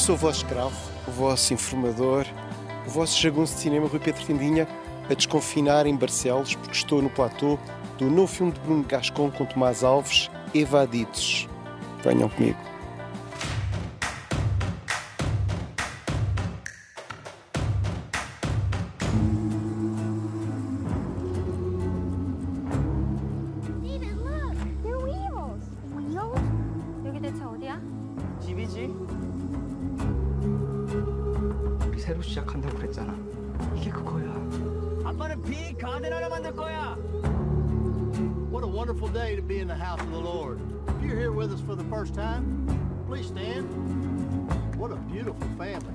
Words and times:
Eu 0.00 0.04
sou 0.04 0.14
o 0.14 0.18
vosso 0.18 0.44
escravo, 0.46 0.74
o 1.06 1.10
vosso 1.10 1.52
informador, 1.52 2.24
o 2.86 2.90
vosso 2.90 3.20
jagunço 3.20 3.54
de 3.56 3.60
cinema, 3.60 3.86
Rui 3.86 3.98
Pedro 3.98 4.24
Tindinha, 4.24 4.66
a 5.10 5.12
desconfinar 5.12 5.84
em 5.84 5.94
Barcelos, 5.94 6.54
porque 6.54 6.74
estou 6.74 7.02
no 7.02 7.10
platô 7.10 7.58
do 7.98 8.06
novo 8.06 8.26
filme 8.26 8.50
de 8.50 8.60
Bruno 8.60 8.82
Gascon 8.82 9.30
com 9.30 9.44
Tomás 9.44 9.84
Alves, 9.84 10.30
Evadidos. 10.54 11.46
Venham 12.02 12.30
comigo. 12.30 12.56
새로 32.19 32.21
시작한다고 32.21 32.77
그랬잖아. 32.77 33.15
이게 33.75 33.89
그거야. 33.89 34.25
아빠는 35.05 35.41
빅 35.43 35.77
가든 35.77 36.11
하나 36.11 36.29
만들 36.29 36.51
거야. 36.53 36.97
What 38.51 38.63
a 38.63 38.71
wonderful 38.71 39.11
day 39.11 39.35
to 39.35 39.41
be 39.41 39.59
in 39.59 39.67
the 39.67 39.77
house 39.77 40.01
of 40.01 40.11
the 40.11 40.19
Lord. 40.19 40.59
If 40.87 41.03
you're 41.03 41.17
here 41.17 41.31
with 41.31 41.51
us 41.51 41.61
for 41.61 41.75
the 41.75 41.83
first 41.89 42.13
time, 42.13 42.65
please 43.07 43.27
stand. 43.27 43.67
What 44.77 44.93
a 44.93 44.97
beautiful 45.11 45.47
family. 45.57 45.93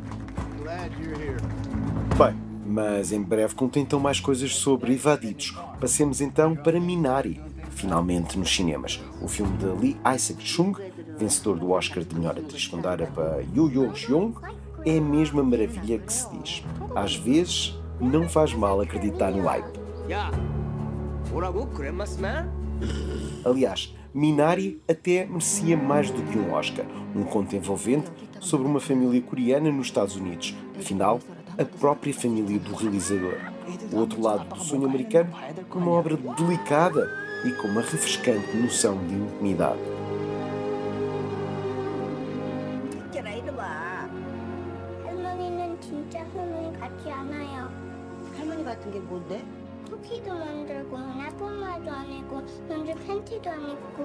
Glad 0.62 0.93
you're 1.01 1.17
here. 1.19 1.39
Bem, 2.19 2.37
mas 2.67 3.12
em 3.12 3.23
breve 3.23 3.55
contém 3.55 3.83
então 3.83 3.99
mais 3.99 4.21
coisas 4.21 4.55
sobre 4.55 4.95
Evadidos. 4.95 5.57
Passemos 5.80 6.21
então 6.21 6.55
para 6.55 6.79
Minari, 6.79 7.41
finalmente 7.71 8.38
nos 8.38 8.55
cinemas. 8.55 9.01
O 9.23 9.29
filme 9.29 9.57
de 9.57 9.66
Lee 9.66 9.96
Isaac 10.15 10.46
Chung, 10.46 10.74
vencedor 11.19 11.59
do 11.59 11.71
Oscar 11.71 12.05
de 12.05 12.15
melhor 12.15 12.38
atriz 12.38 12.65
secundária 12.65 13.07
para 13.07 13.43
Yu 13.55 13.71
Yo 13.71 13.95
Jeong, 13.95 14.35
é 14.86 14.98
a 14.98 15.02
mesma 15.02 15.44
maravilha 15.44 15.98
que 16.00 16.14
se 16.14 16.30
diz. 16.38 16.64
Às 16.96 17.16
vezes, 17.16 17.78
não 18.00 18.30
faz 18.30 18.54
mal 18.54 18.82
acreditar 18.82 19.32
no 19.32 19.44
hype. 19.44 19.80
Aliás, 23.44 23.94
Minari 24.14 24.82
até 24.88 25.26
merecia 25.26 25.76
mais 25.76 26.10
do 26.10 26.22
que 26.24 26.38
um 26.38 26.54
Oscar, 26.54 26.86
um 27.16 27.24
conto 27.24 27.55
envolvente 27.55 28.10
sobre 28.40 28.68
uma 28.68 28.80
família 28.80 29.22
coreana 29.22 29.72
nos 29.72 29.88
Estados 29.88 30.16
Unidos. 30.16 30.55
Afinal, 30.77 31.20
a 31.58 31.66
própria 31.66 32.14
família 32.14 32.60
do 32.60 32.74
realizador. 32.76 33.38
O 33.92 33.98
outro 33.98 34.22
lado 34.22 34.48
do 34.48 34.60
sonho 34.60 34.86
americano, 34.86 35.32
uma 35.74 35.92
obra 35.92 36.16
delicada 36.16 37.10
e 37.46 37.52
com 37.52 37.68
uma 37.68 37.82
refrescante 37.82 38.55
noção 38.55 38.98
de 39.05 39.14
intimidade. 39.14 39.80
연주 53.35 53.35
팬티도 53.35 53.51
안 53.51 53.71
입고 53.71 54.05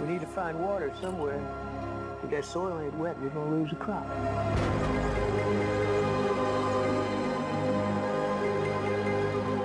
We 0.00 0.06
need 0.08 0.20
to 0.20 0.26
find 0.26 0.58
water 0.58 0.90
somewhere. 1.00 1.40
If 2.24 2.30
that 2.30 2.44
soil 2.44 2.80
ain't 2.80 2.98
wet, 2.98 3.16
you're 3.22 3.30
gonna 3.30 3.50
lose 3.50 3.70
a 3.72 3.76
crop. 3.78 4.04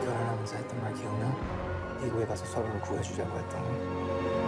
결혼하면서 0.02 0.56
했던 0.56 0.82
말 0.82 0.94
기억나? 0.94 1.36
미국에 2.02 2.26
가서 2.28 2.46
서로를 2.46 2.80
구해주자고 2.82 3.40
했던 3.40 3.64
거. 3.64 4.47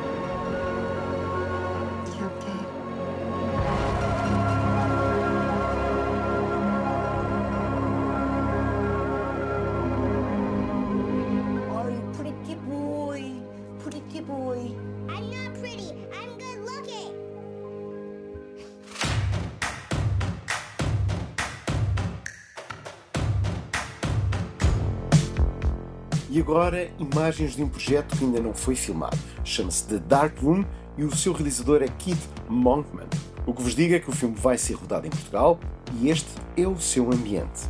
E 26.32 26.38
agora, 26.38 26.88
imagens 26.96 27.56
de 27.56 27.64
um 27.64 27.68
projeto 27.68 28.16
que 28.16 28.24
ainda 28.24 28.40
não 28.40 28.54
foi 28.54 28.76
filmado. 28.76 29.18
Chama-se 29.42 29.84
The 29.88 29.98
Dark 29.98 30.38
Room 30.40 30.64
e 30.96 31.02
o 31.02 31.16
seu 31.16 31.32
realizador 31.32 31.82
é 31.82 31.88
Keith 31.98 32.22
Monkman. 32.48 33.08
O 33.44 33.52
que 33.52 33.60
vos 33.60 33.74
digo 33.74 33.94
é 33.96 33.98
que 33.98 34.08
o 34.08 34.12
filme 34.12 34.36
vai 34.36 34.56
ser 34.56 34.74
rodado 34.74 35.08
em 35.08 35.10
Portugal 35.10 35.58
e 35.98 36.08
este 36.08 36.28
é 36.56 36.68
o 36.68 36.78
seu 36.78 37.06
ambiente. 37.12 37.62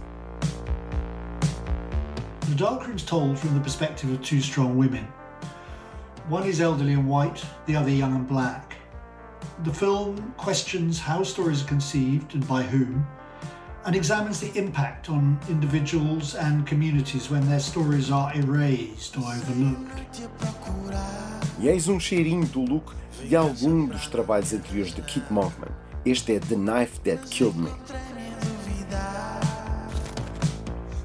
The 2.51 2.55
Dark 2.55 2.87
Room's 2.87 3.03
told 3.03 3.39
from 3.39 3.55
the 3.55 3.61
perspective 3.61 4.13
of 4.13 4.21
two 4.21 4.41
strong 4.41 4.77
women. 4.77 5.07
One 6.29 6.47
is 6.47 6.61
elderly 6.61 6.93
and 6.93 7.09
white, 7.09 7.43
the 7.65 7.77
other 7.77 7.89
young 7.89 8.15
and 8.15 8.29
black. 8.29 8.77
The 9.65 9.73
film 9.73 10.35
questions 10.37 11.01
how 11.01 11.23
stories 11.23 11.63
are 11.63 11.67
conceived 11.67 12.35
and 12.35 12.47
by 12.47 12.63
whom, 12.63 13.07
and 13.85 13.95
examines 13.95 14.41
the 14.41 14.51
impact 14.59 15.09
on 15.09 15.39
individuals 15.49 16.35
and 16.35 16.67
communities 16.67 17.31
when 17.31 17.47
their 17.49 17.61
stories 17.61 18.11
are 18.11 18.33
erased 18.35 19.17
or 19.17 19.25
overlooked. 19.25 20.21
E 21.59 21.69
eis 21.69 21.89
um 21.89 21.99
cheirinho 21.99 22.47
do 22.47 22.61
look 22.61 22.95
de 23.27 23.37
algum 23.37 23.87
dos 23.87 24.07
trabalhos 24.07 24.53
anteriores 24.53 24.95
de 24.95 25.03
Keith 25.03 25.31
Monkman. 25.31 25.71
Este 26.05 26.33
é 26.33 26.41
The 26.41 26.57
Knife 26.57 27.01
That 27.01 27.29
Killed 27.29 27.59
Me. 27.59 27.71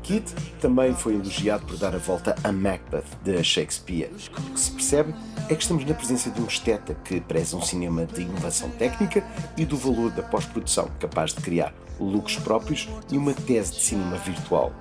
Keith 0.03 0.33
também 0.61 0.93
foi 0.93 1.15
elogiado 1.15 1.65
por 1.65 1.77
dar 1.77 1.95
a 1.95 1.97
volta 1.97 2.35
a 2.43 2.51
Macbeth 2.51 3.05
de 3.23 3.43
Shakespeare. 3.43 4.09
Que 4.53 4.59
se 4.59 4.71
percebe 4.71 5.13
é 5.49 5.55
que 5.55 5.61
estamos 5.61 5.85
na 5.85 5.93
presença 5.93 6.31
de 6.31 6.41
um 6.41 6.45
esteta 6.45 6.95
que 7.03 7.21
preza 7.21 7.55
um 7.55 7.61
cinema 7.61 8.05
de 8.05 8.21
inovação 8.21 8.69
técnica 8.71 9.23
e 9.55 9.65
do 9.65 9.77
valor 9.77 10.11
da 10.11 10.23
pós-produção, 10.23 10.89
capaz 10.99 11.33
de 11.33 11.41
criar 11.41 11.73
looks 11.99 12.37
próprios 12.37 12.89
e 13.11 13.17
uma 13.17 13.33
tese 13.33 13.73
de 13.73 13.81
cinema 13.81 14.17
virtual. 14.17 14.73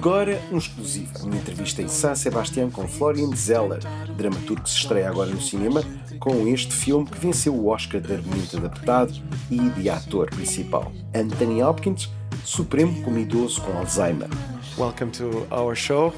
Agora, 0.00 0.40
um 0.50 0.56
exclusivo. 0.56 1.26
Uma 1.26 1.36
entrevista 1.36 1.82
em 1.82 1.88
San 1.88 2.14
Sebastián 2.14 2.70
com 2.70 2.88
Florian 2.88 3.36
Zeller, 3.36 3.80
dramaturgo 4.16 4.62
que 4.62 4.70
se 4.70 4.78
estreia 4.78 5.10
agora 5.10 5.28
no 5.28 5.42
cinema, 5.42 5.82
com 6.18 6.48
este 6.48 6.72
filme 6.72 7.04
que 7.04 7.18
venceu 7.18 7.54
o 7.54 7.66
Oscar 7.66 8.00
de 8.00 8.14
argumento 8.14 8.56
adaptado 8.56 9.12
e 9.50 9.58
de 9.58 9.90
ator 9.90 10.30
principal. 10.30 10.90
Anthony 11.14 11.62
Hopkins, 11.62 12.08
supremo 12.46 13.02
como 13.02 13.18
idoso 13.18 13.60
com 13.60 13.76
Alzheimer. 13.76 14.30
Welcome 14.78 15.10
to 15.10 15.46
our 15.50 15.76
show. 15.76 16.14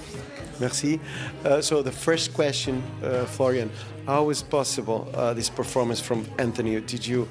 Merci. 0.61 1.01
Uh, 1.45 1.61
so 1.61 1.83
the 1.83 1.91
first 1.91 2.35
question, 2.35 2.81
uh, 3.03 3.27
Florian, 3.27 3.69
how 4.07 4.31
is 4.31 4.45
possible 4.45 5.09
uh, 5.13 5.35
this 5.35 5.51
performance 5.51 6.01
from 6.01 6.25
Anthony? 6.39 6.81
Did 6.81 7.05
you 7.05 7.27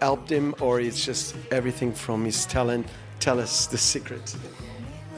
help 0.00 0.28
him, 0.28 0.52
or 0.58 0.80
it's 0.80 1.06
just 1.06 1.36
everything 1.52 1.92
from 1.92 2.24
his 2.24 2.44
talent? 2.44 2.88
Tell 3.20 3.38
us 3.38 3.68
the 3.68 3.78
secret. 3.78 4.34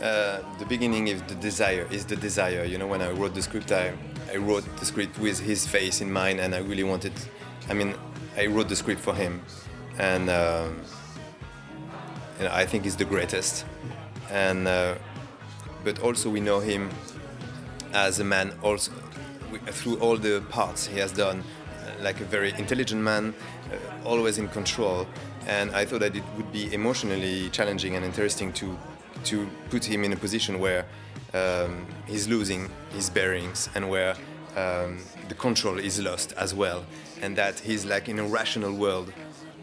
Uh, 0.02 0.40
the 0.58 0.66
beginning 0.66 1.06
is 1.08 1.22
the 1.22 1.36
desire 1.36 1.86
is 1.90 2.04
the 2.04 2.16
desire. 2.16 2.64
You 2.64 2.78
know 2.78 2.86
when 2.86 3.00
i 3.00 3.10
wrote 3.10 3.32
the 3.32 3.42
script 3.42 3.70
I, 3.70 3.92
I 4.32 4.36
wrote 4.36 4.64
the 4.78 4.84
script 4.84 5.18
with 5.18 5.38
his 5.38 5.66
face 5.66 6.00
in 6.00 6.12
mind 6.12 6.40
and 6.40 6.52
i 6.54 6.58
really 6.58 6.82
wanted 6.82 7.12
i 7.70 7.74
mean 7.74 7.94
i 8.36 8.46
wrote 8.46 8.68
the 8.68 8.76
script 8.76 9.00
for 9.00 9.14
him. 9.14 9.40
And 9.98 10.28
um, 10.28 10.82
you 12.38 12.44
know, 12.44 12.52
i 12.52 12.66
think 12.66 12.84
he's 12.84 12.96
the 12.96 13.04
greatest. 13.04 13.64
And 14.30 14.66
uh, 14.66 14.96
but 15.84 16.00
also 16.00 16.28
we 16.28 16.40
know 16.40 16.58
him 16.58 16.90
as 17.92 18.18
a 18.18 18.24
man 18.24 18.52
also 18.62 18.90
through 19.66 19.98
all 20.00 20.16
the 20.16 20.42
parts 20.48 20.86
he 20.86 20.98
has 20.98 21.12
done 21.12 21.38
uh, 21.38 22.02
like 22.02 22.20
a 22.20 22.24
very 22.24 22.52
intelligent 22.58 23.00
man 23.00 23.32
uh, 23.70 24.08
always 24.08 24.38
in 24.38 24.48
control. 24.48 25.06
And 25.46 25.70
i 25.70 25.84
thought 25.84 26.00
that 26.00 26.16
it 26.16 26.24
would 26.36 26.50
be 26.52 26.74
emotionally 26.74 27.48
challenging 27.50 27.94
and 27.94 28.04
interesting 28.04 28.52
to 28.54 28.76
to 29.24 29.48
put 29.70 29.84
him 29.84 30.04
in 30.04 30.12
a 30.12 30.16
position 30.16 30.58
where 30.58 30.84
um, 31.32 31.86
he's 32.06 32.28
losing 32.28 32.70
his 32.92 33.10
bearings 33.10 33.68
and 33.74 33.88
where 33.88 34.14
um, 34.56 34.98
the 35.28 35.34
control 35.34 35.78
is 35.78 36.00
lost 36.00 36.32
as 36.34 36.54
well 36.54 36.84
and 37.22 37.36
that 37.36 37.58
he's 37.58 37.84
like 37.84 38.08
in 38.08 38.18
a 38.18 38.24
rational 38.24 38.72
world 38.72 39.12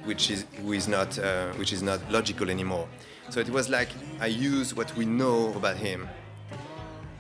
which 0.03 0.31
is 0.31 0.45
who 0.61 0.73
is 0.73 0.87
not 0.87 1.17
uh, 1.19 1.51
which 1.53 1.71
is 1.71 1.83
not 1.83 1.99
logical 2.11 2.49
anymore. 2.49 2.87
So 3.29 3.39
it 3.39 3.49
was 3.49 3.69
like 3.69 3.89
i 4.19 4.27
use 4.27 4.75
what 4.75 4.93
we 4.97 5.05
know 5.05 5.53
about 5.53 5.77
him 5.77 6.09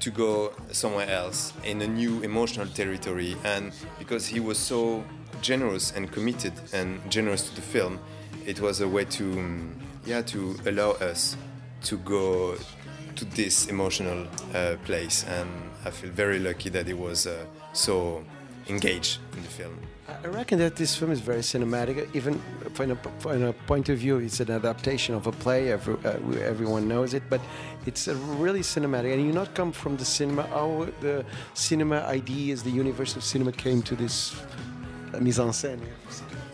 to 0.01 0.09
go 0.11 0.51
somewhere 0.71 1.09
else 1.09 1.53
in 1.63 1.81
a 1.81 1.87
new 1.87 2.21
emotional 2.21 2.67
territory 2.67 3.37
and 3.45 3.71
because 3.99 4.27
he 4.27 4.39
was 4.39 4.57
so 4.57 5.03
generous 5.41 5.91
and 5.91 6.11
committed 6.11 6.53
and 6.73 6.99
generous 7.09 7.47
to 7.49 7.55
the 7.55 7.61
film 7.61 7.99
it 8.45 8.59
was 8.59 8.81
a 8.81 8.87
way 8.87 9.05
to 9.05 9.31
um, 9.39 9.79
yeah 10.05 10.21
to 10.21 10.55
allow 10.65 10.91
us 10.91 11.37
to 11.83 11.97
go 11.97 12.55
to 13.15 13.25
this 13.25 13.67
emotional 13.67 14.27
uh, 14.53 14.75
place, 14.85 15.25
and 15.27 15.49
I 15.85 15.91
feel 15.91 16.11
very 16.11 16.39
lucky 16.39 16.69
that 16.69 16.87
he 16.87 16.93
was 16.93 17.27
uh, 17.27 17.45
so 17.73 18.23
engaged 18.67 19.19
in 19.35 19.43
the 19.43 19.49
film. 19.49 19.77
I 20.23 20.27
reckon 20.27 20.59
that 20.59 20.75
this 20.75 20.95
film 20.95 21.11
is 21.11 21.21
very 21.21 21.41
cinematic. 21.41 22.07
Even 22.13 22.41
from 22.73 22.91
a, 22.91 22.95
from 23.19 23.43
a 23.43 23.53
point 23.53 23.89
of 23.89 23.97
view, 23.97 24.17
it's 24.17 24.39
an 24.39 24.51
adaptation 24.51 25.15
of 25.15 25.27
a 25.27 25.31
play. 25.31 25.71
Every, 25.71 25.95
uh, 26.03 26.17
everyone 26.41 26.87
knows 26.87 27.13
it, 27.13 27.23
but 27.29 27.39
it's 27.85 28.07
a 28.07 28.15
really 28.15 28.61
cinematic. 28.61 29.13
And 29.13 29.25
you 29.25 29.31
not 29.31 29.55
come 29.55 29.71
from 29.71 29.95
the 29.97 30.05
cinema. 30.05 30.43
How 30.47 30.87
the 30.99 31.25
cinema 31.53 32.01
ideas, 32.01 32.61
the 32.61 32.71
universe 32.71 33.15
of 33.15 33.23
cinema 33.23 33.51
came 33.51 33.81
to 33.83 33.95
this 33.95 34.35
mise 35.19 35.39
en 35.39 35.51
scène. 35.51 35.81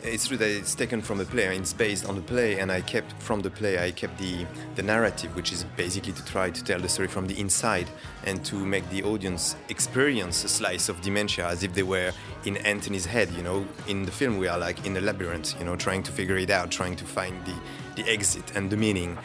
It's 0.03 0.27
true 0.27 0.37
that 0.37 0.47
it's 0.47 0.73
taken 0.73 1.01
from 1.01 1.19
a 1.19 1.25
play, 1.25 1.55
it's 1.57 1.73
based 1.73 2.05
on 2.07 2.15
the 2.15 2.21
play, 2.21 2.59
and 2.59 2.71
I 2.71 2.81
kept 2.81 3.11
from 3.21 3.41
the 3.41 3.49
play, 3.49 3.77
I 3.77 3.91
kept 3.91 4.17
the, 4.17 4.45
the 4.75 4.83
narrative, 4.83 5.35
which 5.35 5.51
is 5.51 5.65
basically 5.75 6.13
to 6.13 6.23
try 6.25 6.49
to 6.49 6.63
tell 6.63 6.79
the 6.79 6.87
story 6.87 7.09
from 7.09 7.27
the 7.27 7.37
inside 7.39 7.87
and 8.25 8.45
to 8.45 8.55
make 8.55 8.89
the 8.89 9.03
audience 9.03 9.55
experience 9.69 10.45
a 10.45 10.47
slice 10.47 10.87
of 10.87 11.01
dementia 11.01 11.47
as 11.47 11.63
if 11.63 11.73
they 11.73 11.83
were 11.83 12.13
in 12.45 12.57
Anthony's 12.57 13.05
head. 13.05 13.29
You 13.31 13.43
know, 13.43 13.65
in 13.87 14.05
the 14.05 14.11
film, 14.11 14.37
we 14.37 14.47
are 14.47 14.57
like 14.57 14.85
in 14.85 14.95
a 14.95 15.01
labyrinth, 15.01 15.59
you 15.59 15.65
know, 15.65 15.75
trying 15.75 16.03
to 16.03 16.11
figure 16.11 16.37
it 16.37 16.51
out, 16.51 16.71
trying 16.71 16.95
to 16.95 17.05
find 17.05 17.35
the, 17.45 17.55
the 18.01 18.09
exit 18.09 18.55
and 18.55 18.69
the 18.69 18.77
meaning. 18.77 19.17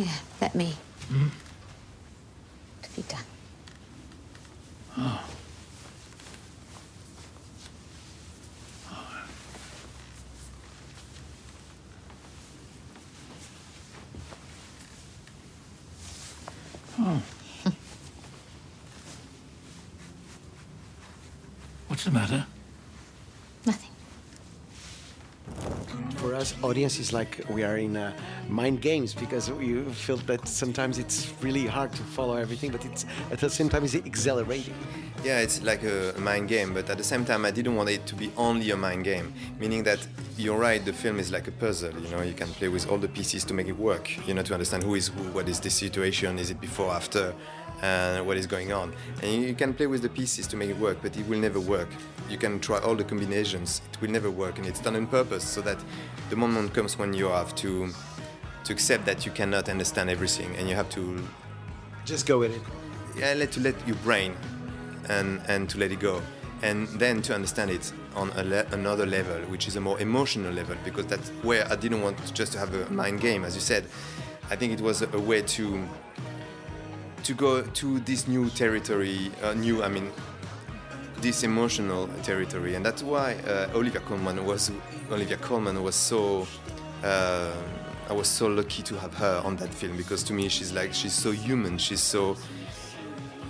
Yeah, 0.00 0.08
let 0.40 0.54
me. 0.54 0.76
Mm-hmm. 1.12 1.28
To 2.80 2.90
be 2.96 3.02
done. 3.02 3.20
Oh. 4.96 5.22
Oh. 16.98 17.22
What's 21.88 22.04
the 22.04 22.10
matter? 22.10 22.46
Nothing. 23.66 23.90
For 26.16 26.29
us, 26.40 26.54
audience 26.62 26.98
is 26.98 27.12
like 27.12 27.44
we 27.50 27.62
are 27.62 27.76
in 27.76 27.96
uh, 27.96 28.12
mind 28.48 28.80
games 28.80 29.14
because 29.14 29.48
you 29.48 29.84
feel 29.92 30.16
that 30.16 30.48
sometimes 30.48 30.98
it's 30.98 31.32
really 31.42 31.66
hard 31.66 31.92
to 31.92 32.02
follow 32.02 32.36
everything, 32.36 32.72
but 32.72 32.84
it's 32.84 33.04
at 33.30 33.38
the 33.38 33.50
same 33.50 33.68
time 33.68 33.84
it's 33.84 33.94
exhilarating. 33.94 34.74
Yeah, 35.22 35.40
it's 35.40 35.62
like 35.62 35.82
a 35.82 36.14
mind 36.18 36.48
game, 36.48 36.72
but 36.72 36.88
at 36.88 36.96
the 36.96 37.04
same 37.04 37.26
time, 37.26 37.44
I 37.44 37.50
didn't 37.50 37.76
want 37.76 37.90
it 37.90 38.06
to 38.06 38.14
be 38.14 38.32
only 38.38 38.70
a 38.70 38.76
mind 38.76 39.04
game. 39.04 39.34
Meaning 39.58 39.82
that 39.82 39.98
you're 40.38 40.56
right, 40.56 40.82
the 40.82 40.94
film 40.94 41.18
is 41.18 41.30
like 41.30 41.46
a 41.46 41.52
puzzle. 41.52 41.92
You 42.00 42.08
know, 42.08 42.22
you 42.22 42.32
can 42.32 42.48
play 42.48 42.68
with 42.68 42.88
all 42.90 42.96
the 42.96 43.08
pieces 43.08 43.44
to 43.44 43.54
make 43.54 43.68
it 43.68 43.78
work. 43.78 44.26
You 44.26 44.32
know, 44.32 44.42
to 44.42 44.54
understand 44.54 44.82
who 44.82 44.94
is 44.94 45.08
who, 45.08 45.22
what 45.32 45.46
is 45.46 45.60
the 45.60 45.68
situation, 45.68 46.38
is 46.38 46.50
it 46.50 46.58
before, 46.58 46.90
after, 46.90 47.34
and 47.82 48.26
what 48.26 48.38
is 48.38 48.46
going 48.46 48.72
on. 48.72 48.94
And 49.22 49.30
you, 49.30 49.40
you 49.48 49.54
can 49.54 49.74
play 49.74 49.86
with 49.86 50.00
the 50.00 50.08
pieces 50.08 50.46
to 50.48 50.56
make 50.56 50.70
it 50.70 50.78
work, 50.78 50.98
but 51.02 51.14
it 51.14 51.28
will 51.28 51.38
never 51.38 51.60
work. 51.60 51.88
You 52.30 52.38
can 52.38 52.58
try 52.58 52.78
all 52.78 52.94
the 52.94 53.04
combinations, 53.04 53.82
it 53.92 54.00
will 54.00 54.10
never 54.10 54.30
work, 54.30 54.56
and 54.56 54.66
it's 54.66 54.80
done 54.80 54.96
on 54.96 55.06
purpose 55.06 55.44
so 55.44 55.60
that 55.60 55.76
the 56.30 56.36
moment 56.36 56.72
comes 56.72 56.98
when 56.98 57.12
you 57.12 57.26
have 57.28 57.54
to 57.56 57.90
to 58.64 58.72
accept 58.72 59.04
that 59.06 59.26
you 59.26 59.32
cannot 59.32 59.68
understand 59.68 60.08
everything, 60.08 60.56
and 60.56 60.66
you 60.66 60.74
have 60.74 60.88
to 60.90 61.22
Just 62.06 62.26
go 62.26 62.38
with 62.38 62.54
it. 62.56 62.62
yeah, 63.18 63.34
let 63.34 63.52
to 63.52 63.60
let 63.60 63.74
your 63.86 63.96
brain 63.96 64.34
and 65.08 65.40
and 65.48 65.68
to 65.70 65.78
let 65.78 65.90
it 65.92 66.00
go, 66.00 66.22
and 66.62 66.88
then 66.98 67.22
to 67.22 67.34
understand 67.34 67.70
it 67.70 67.92
on 68.14 68.30
le- 68.30 68.66
another 68.72 69.06
level, 69.06 69.40
which 69.50 69.68
is 69.68 69.76
a 69.76 69.80
more 69.80 70.00
emotional 70.00 70.52
level, 70.52 70.76
because 70.84 71.06
that's 71.06 71.30
where 71.42 71.66
I 71.70 71.76
didn't 71.76 72.02
want 72.02 72.34
just 72.34 72.52
to 72.52 72.58
have 72.58 72.74
a 72.74 72.90
mind 72.90 73.20
game, 73.20 73.44
as 73.44 73.54
you 73.54 73.60
said. 73.60 73.84
I 74.50 74.56
think 74.56 74.72
it 74.72 74.80
was 74.80 75.02
a, 75.02 75.08
a 75.16 75.20
way 75.20 75.42
to 75.42 75.88
to 77.22 77.34
go 77.34 77.62
to 77.62 78.00
this 78.00 78.26
new 78.26 78.48
territory, 78.50 79.30
uh, 79.42 79.52
new, 79.54 79.82
I 79.82 79.88
mean, 79.88 80.10
this 81.20 81.42
emotional 81.44 82.08
territory, 82.22 82.74
and 82.74 82.84
that's 82.84 83.02
why 83.02 83.34
uh, 83.46 83.68
Olivia 83.74 84.00
Colman 84.00 84.44
was 84.44 84.72
Olivia 85.10 85.36
Colman 85.36 85.82
was 85.82 85.94
so. 85.94 86.46
Uh, 87.04 87.52
I 88.08 88.12
was 88.12 88.26
so 88.26 88.48
lucky 88.48 88.82
to 88.82 88.96
have 88.98 89.14
her 89.14 89.40
on 89.44 89.54
that 89.56 89.72
film 89.72 89.96
because 89.96 90.24
to 90.24 90.32
me 90.32 90.48
she's 90.48 90.72
like 90.72 90.92
she's 90.92 91.12
so 91.12 91.30
human. 91.30 91.78
She's 91.78 92.00
so 92.02 92.36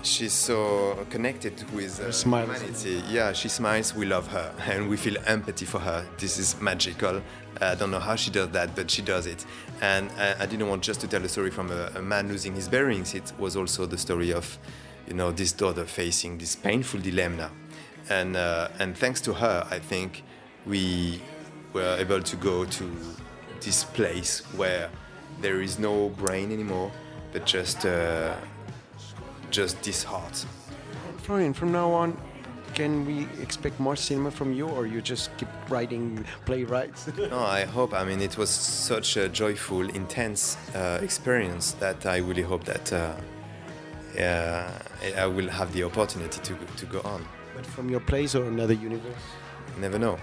she's 0.03 0.33
so 0.33 1.07
connected 1.11 1.55
with 1.73 2.01
uh, 2.01 2.11
humanity. 2.11 3.03
Yeah, 3.09 3.33
she 3.33 3.49
smiles. 3.49 3.95
We 3.95 4.07
love 4.07 4.27
her, 4.29 4.55
and 4.67 4.89
we 4.89 4.97
feel 4.97 5.17
empathy 5.27 5.65
for 5.65 5.79
her. 5.79 6.07
This 6.19 6.39
is 6.39 6.61
magical. 6.61 7.23
I 7.61 7.75
don't 7.75 7.91
know 7.91 7.99
how 8.01 8.17
she 8.17 8.31
does 8.31 8.51
that, 8.51 8.75
but 8.75 8.91
she 8.91 9.03
does 9.03 9.27
it. 9.27 9.45
And 9.81 10.11
I, 10.13 10.43
I 10.43 10.47
didn't 10.47 10.69
want 10.69 10.83
just 10.83 11.01
to 11.03 11.09
tell 11.09 11.21
the 11.21 11.29
story 11.29 11.51
from 11.51 11.71
a, 11.71 11.91
a 11.97 12.03
man 12.03 12.29
losing 12.29 12.55
his 12.55 12.69
bearings. 12.69 13.15
It 13.15 13.33
was 13.39 13.57
also 13.57 13.87
the 13.87 13.99
story 13.99 14.33
of, 14.33 14.59
you 15.07 15.15
know, 15.15 15.33
this 15.33 15.53
daughter 15.53 15.85
facing 15.85 16.39
this 16.39 16.57
painful 16.57 17.01
dilemma. 17.01 17.51
And 18.09 18.37
uh, 18.37 18.69
and 18.79 18.97
thanks 18.97 19.21
to 19.23 19.35
her, 19.35 19.67
I 19.71 19.79
think 19.79 20.25
we 20.67 21.21
were 21.73 21.97
able 21.99 22.23
to 22.23 22.37
go 22.37 22.65
to 22.65 22.91
this 23.61 23.85
place 23.85 24.41
where 24.57 24.91
there 25.41 25.61
is 25.61 25.79
no 25.79 26.09
brain 26.11 26.53
anymore, 26.53 26.91
but 27.33 27.47
just 27.47 27.87
uh, 27.87 28.35
just 29.51 29.83
this 29.83 30.03
heart. 30.05 30.45
Florian, 31.19 31.53
from 31.55 31.73
now 31.73 31.91
on, 31.91 32.17
can 32.75 33.05
we 33.05 33.27
expect 33.43 33.79
more 33.81 33.97
cinema 33.97 34.31
from 34.31 34.53
you, 34.53 34.69
or 34.69 34.87
you 34.87 35.01
just 35.03 35.37
keep 35.37 35.49
writing 35.69 36.25
playwrights? 36.47 37.09
No, 37.31 37.41
I 37.41 37.65
hope. 37.65 37.93
I 37.93 38.05
mean, 38.05 38.21
it 38.21 38.39
was 38.39 38.51
such 38.51 39.17
a 39.17 39.29
joyful, 39.29 39.89
intense 39.91 40.57
uh, 40.75 41.01
experience 41.03 41.73
that 41.81 42.07
I 42.07 42.19
really 42.19 42.43
hope 42.43 42.65
that 42.65 42.93
uh, 42.93 43.13
yeah, 44.17 44.71
I 45.17 45.27
will 45.27 45.49
have 45.49 45.73
the 45.73 45.85
opportunity 45.85 46.41
to 46.41 46.55
to 46.77 46.87
go 46.87 47.01
on. 47.05 47.25
but 47.57 47.67
from 47.67 47.91
your 47.91 48.01
plays 48.01 48.35
or 48.35 48.45
another 48.45 48.75
universe? 48.75 49.25
Never 49.79 49.99
know. 49.99 50.17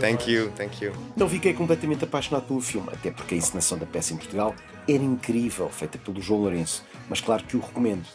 thank 0.00 0.26
you, 0.28 0.50
thank 0.56 0.80
you. 0.82 0.92
Não 1.16 1.28
fiquei 1.28 1.52
completamente 1.54 2.04
apaixonado 2.04 2.46
pelo 2.46 2.60
filme, 2.60 2.88
até 2.92 3.10
porque 3.10 3.34
a 3.34 3.38
encenação 3.38 3.78
da 3.78 3.86
peça 3.86 4.14
em 4.14 4.16
Portugal 4.16 4.54
era 4.88 5.02
incrível, 5.02 5.68
feita 5.68 5.98
pelo 5.98 6.20
João 6.20 6.40
Lourenço, 6.42 6.82
mas 7.08 7.20
claro 7.20 7.44
que 7.44 7.56
o 7.56 7.60
recomendo. 7.60 8.06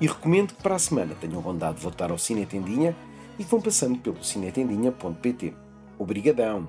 E 0.00 0.06
recomendo 0.06 0.54
que 0.54 0.62
para 0.62 0.74
a 0.74 0.78
semana 0.78 1.14
tenham 1.20 1.40
bondade 1.40 1.76
de 1.76 1.82
voltar 1.82 2.10
ao 2.10 2.18
Cine 2.18 2.46
Tendinha 2.46 2.94
e 3.38 3.44
que 3.44 3.50
vão 3.50 3.60
passando 3.60 3.98
pelo 3.98 4.22
cinetendinha.pt. 4.22 5.54
Obrigadão! 5.98 6.68